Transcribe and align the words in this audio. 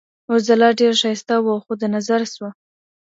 اورځلا 0.29 0.69
ډېره 0.79 0.95
ښایسته 1.01 1.35
وه 1.41 1.55
خو 1.63 1.71
د 1.81 1.83
نظره 1.95 2.27
شوه. 2.33 2.49